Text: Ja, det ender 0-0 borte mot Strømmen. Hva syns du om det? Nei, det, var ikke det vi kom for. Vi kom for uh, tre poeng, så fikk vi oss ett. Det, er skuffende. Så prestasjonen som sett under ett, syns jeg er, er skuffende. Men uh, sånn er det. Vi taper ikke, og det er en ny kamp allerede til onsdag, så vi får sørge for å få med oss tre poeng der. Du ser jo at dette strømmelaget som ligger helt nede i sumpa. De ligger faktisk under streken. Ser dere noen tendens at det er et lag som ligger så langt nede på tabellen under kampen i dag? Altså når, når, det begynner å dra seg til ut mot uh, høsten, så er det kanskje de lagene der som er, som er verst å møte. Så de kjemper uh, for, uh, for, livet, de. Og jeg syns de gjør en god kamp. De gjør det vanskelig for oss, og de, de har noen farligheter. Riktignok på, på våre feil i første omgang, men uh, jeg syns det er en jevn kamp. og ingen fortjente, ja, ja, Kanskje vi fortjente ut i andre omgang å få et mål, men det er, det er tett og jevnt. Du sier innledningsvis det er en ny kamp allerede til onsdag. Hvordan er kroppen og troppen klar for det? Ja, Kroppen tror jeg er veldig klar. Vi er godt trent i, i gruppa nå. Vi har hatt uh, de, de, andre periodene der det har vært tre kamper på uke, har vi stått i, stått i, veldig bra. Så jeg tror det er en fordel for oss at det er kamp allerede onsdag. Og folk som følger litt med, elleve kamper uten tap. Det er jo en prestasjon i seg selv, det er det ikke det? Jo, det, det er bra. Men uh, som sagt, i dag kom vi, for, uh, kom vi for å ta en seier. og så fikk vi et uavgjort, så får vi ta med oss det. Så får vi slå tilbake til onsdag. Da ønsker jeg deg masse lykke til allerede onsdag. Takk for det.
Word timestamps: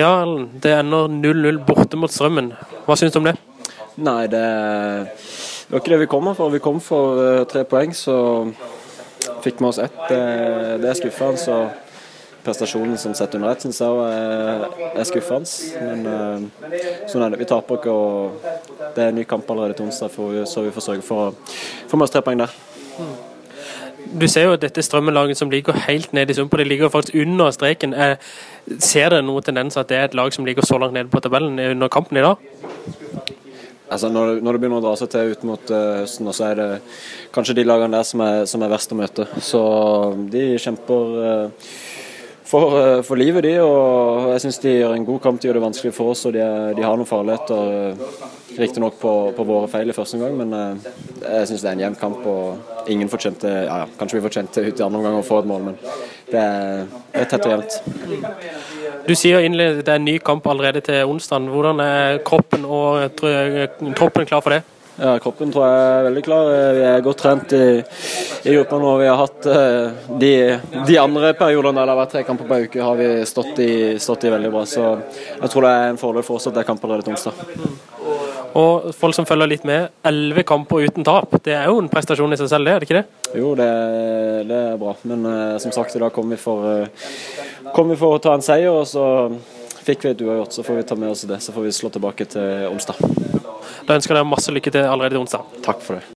Ja, 0.00 0.24
det 0.62 0.72
ender 0.72 1.08
0-0 1.08 1.58
borte 1.66 1.98
mot 2.00 2.12
Strømmen. 2.12 2.54
Hva 2.86 2.94
syns 2.96 3.12
du 3.12 3.18
om 3.20 3.26
det? 3.28 3.34
Nei, 4.00 4.22
det, 4.32 4.40
var 5.68 5.82
ikke 5.82 5.92
det 5.92 5.98
vi 6.04 6.08
kom 6.08 6.30
for. 6.38 6.52
Vi 6.54 6.60
kom 6.64 6.78
for 6.80 7.20
uh, 7.20 7.42
tre 7.50 7.66
poeng, 7.68 7.92
så 7.92 8.14
fikk 9.44 9.60
vi 9.60 9.68
oss 9.68 9.80
ett. 9.82 9.98
Det, 10.08 10.88
er 10.88 10.96
skuffende. 10.96 11.42
Så 11.42 11.58
prestasjonen 12.40 12.96
som 12.96 13.12
sett 13.18 13.36
under 13.36 13.52
ett, 13.52 13.66
syns 13.66 13.82
jeg 13.84 14.06
er, 14.06 14.64
er 14.94 15.08
skuffende. 15.10 15.82
Men 15.84 16.08
uh, 16.08 16.78
sånn 17.10 17.26
er 17.26 17.34
det. 17.34 17.42
Vi 17.42 17.50
taper 17.50 17.82
ikke, 17.82 17.92
og 17.92 18.94
det 18.96 19.04
er 19.04 19.10
en 19.10 19.20
ny 19.20 19.26
kamp 19.28 19.52
allerede 19.52 19.76
til 19.76 19.90
onsdag, 19.90 20.16
så 20.48 20.64
vi 20.64 20.72
får 20.78 20.86
sørge 20.86 21.04
for 21.04 21.28
å 21.28 21.34
få 21.90 22.00
med 22.00 22.08
oss 22.08 22.16
tre 22.16 22.24
poeng 22.24 22.40
der. 22.40 22.56
Du 24.20 24.26
ser 24.28 24.48
jo 24.48 24.54
at 24.56 24.62
dette 24.62 24.82
strømmelaget 24.82 25.38
som 25.38 25.50
ligger 25.50 25.76
helt 25.86 26.12
nede 26.16 26.32
i 26.32 26.38
sumpa. 26.38 26.56
De 26.56 26.64
ligger 26.64 26.88
faktisk 26.88 27.14
under 27.22 27.50
streken. 27.54 27.94
Ser 28.78 29.12
dere 29.12 29.22
noen 29.22 29.46
tendens 29.46 29.78
at 29.80 29.88
det 29.88 29.98
er 29.98 30.08
et 30.08 30.16
lag 30.18 30.32
som 30.34 30.44
ligger 30.44 30.66
så 30.66 30.78
langt 30.78 30.96
nede 30.96 31.12
på 31.12 31.20
tabellen 31.22 31.58
under 31.58 31.88
kampen 31.88 32.18
i 32.18 32.24
dag? 32.24 32.36
Altså 33.90 34.08
når, 34.08 34.36
når, 34.38 34.54
det 34.54 34.60
begynner 34.62 34.78
å 34.78 34.84
dra 34.84 34.92
seg 34.98 35.10
til 35.10 35.32
ut 35.34 35.40
mot 35.48 35.70
uh, 35.74 36.02
høsten, 36.04 36.28
så 36.30 36.44
er 36.46 36.58
det 36.60 36.66
kanskje 37.34 37.56
de 37.58 37.64
lagene 37.66 37.98
der 37.98 38.06
som 38.06 38.22
er, 38.22 38.44
som 38.46 38.62
er 38.62 38.70
verst 38.70 38.92
å 38.94 38.98
møte. 38.98 39.26
Så 39.42 39.62
de 40.30 40.44
kjemper 40.62 41.16
uh, 41.18 41.72
for, 42.50 42.74
uh, 42.74 43.02
for, 43.06 43.20
livet, 43.20 43.46
de. 43.46 43.54
Og 43.62 44.30
jeg 44.34 44.44
syns 44.44 44.60
de 44.64 44.74
gjør 44.80 44.96
en 44.96 45.06
god 45.06 45.22
kamp. 45.24 45.40
De 45.40 45.48
gjør 45.48 45.60
det 45.60 45.64
vanskelig 45.68 45.94
for 45.96 46.14
oss, 46.14 46.26
og 46.28 46.34
de, 46.36 46.42
de 46.76 46.84
har 46.86 46.98
noen 46.98 47.08
farligheter. 47.08 47.94
Riktignok 48.60 48.96
på, 48.98 49.12
på 49.36 49.46
våre 49.46 49.68
feil 49.70 49.92
i 49.92 49.94
første 49.94 50.18
omgang, 50.18 50.34
men 50.40 50.56
uh, 50.56 50.90
jeg 51.22 51.50
syns 51.52 51.62
det 51.62 51.70
er 51.70 51.78
en 51.78 51.84
jevn 51.86 52.00
kamp. 52.00 52.26
og 52.26 52.90
ingen 52.90 53.08
fortjente, 53.12 53.46
ja, 53.68 53.76
ja, 53.84 53.86
Kanskje 53.98 54.18
vi 54.18 54.24
fortjente 54.24 54.64
ut 54.64 54.80
i 54.80 54.82
andre 54.82 54.98
omgang 54.98 55.20
å 55.20 55.26
få 55.26 55.42
et 55.42 55.48
mål, 55.48 55.68
men 55.68 55.76
det 56.30 56.40
er, 56.40 56.84
det 57.12 57.22
er 57.22 57.30
tett 57.30 57.46
og 57.46 57.54
jevnt. 57.54 57.76
Du 59.06 59.14
sier 59.14 59.44
innledningsvis 59.46 59.86
det 59.86 59.94
er 59.94 60.00
en 60.00 60.08
ny 60.08 60.16
kamp 60.24 60.46
allerede 60.50 60.82
til 60.84 61.06
onsdag. 61.08 61.46
Hvordan 61.52 61.82
er 61.84 62.18
kroppen 62.26 62.66
og 62.66 63.20
troppen 63.20 64.26
klar 64.26 64.42
for 64.42 64.56
det? 64.56 64.64
Ja, 65.00 65.14
Kroppen 65.22 65.48
tror 65.48 65.64
jeg 65.64 65.76
er 65.80 66.02
veldig 66.10 66.22
klar. 66.26 66.48
Vi 66.76 66.80
er 66.84 67.04
godt 67.04 67.22
trent 67.22 67.52
i, 67.56 67.68
i 68.44 68.52
gruppa 68.52 68.80
nå. 68.82 68.90
Vi 69.00 69.06
har 69.08 69.16
hatt 69.16 69.46
uh, 69.48 70.10
de, 70.20 70.32
de, 70.84 70.96
andre 71.00 71.30
periodene 71.38 71.80
der 71.80 71.88
det 71.88 71.94
har 71.94 72.00
vært 72.02 72.12
tre 72.12 72.24
kamper 72.28 72.48
på 72.50 72.58
uke, 72.66 72.82
har 72.84 72.98
vi 72.98 73.06
stått 73.28 73.62
i, 73.64 73.70
stått 74.02 74.26
i, 74.28 74.32
veldig 74.34 74.50
bra. 74.52 74.66
Så 74.68 74.84
jeg 75.38 75.52
tror 75.54 75.64
det 75.64 75.70
er 75.72 75.92
en 75.94 76.00
fordel 76.02 76.26
for 76.26 76.36
oss 76.36 76.50
at 76.50 76.56
det 76.58 76.64
er 76.64 76.68
kamp 76.68 76.84
allerede 76.84 77.14
onsdag. 77.14 77.40
Og 78.60 78.90
folk 78.98 79.16
som 79.16 79.24
følger 79.24 79.48
litt 79.48 79.64
med, 79.68 79.88
elleve 80.04 80.44
kamper 80.44 80.84
uten 80.84 81.06
tap. 81.06 81.32
Det 81.46 81.54
er 81.56 81.70
jo 81.70 81.78
en 81.80 81.88
prestasjon 81.88 82.36
i 82.36 82.40
seg 82.40 82.50
selv, 82.52 82.68
det 82.68 82.74
er 82.74 82.82
det 82.82 82.90
ikke 82.90 82.98
det? 82.98 83.30
Jo, 83.40 83.54
det, 83.56 83.70
det 84.50 84.58
er 84.66 84.82
bra. 84.82 84.92
Men 85.08 85.24
uh, 85.24 85.56
som 85.62 85.72
sagt, 85.72 85.96
i 85.96 86.02
dag 86.02 86.12
kom 86.12 86.28
vi, 86.28 86.36
for, 86.44 86.84
uh, 86.84 87.72
kom 87.72 87.88
vi 87.94 87.96
for 87.96 88.18
å 88.18 88.20
ta 88.20 88.36
en 88.36 88.44
seier. 88.44 88.68
og 88.68 88.84
så 88.90 89.06
fikk 89.86 90.04
vi 90.04 90.12
et 90.14 90.24
uavgjort, 90.24 90.54
så 90.56 90.64
får 90.66 90.80
vi 90.80 90.86
ta 90.90 90.98
med 91.00 91.10
oss 91.12 91.26
det. 91.28 91.40
Så 91.44 91.52
får 91.56 91.66
vi 91.66 91.74
slå 91.76 91.90
tilbake 91.94 92.26
til 92.32 92.68
onsdag. 92.70 93.00
Da 93.86 93.96
ønsker 93.96 94.14
jeg 94.14 94.20
deg 94.20 94.30
masse 94.30 94.54
lykke 94.54 94.72
til 94.74 94.86
allerede 94.86 95.20
onsdag. 95.20 95.60
Takk 95.64 95.84
for 95.84 95.98
det. 95.98 96.06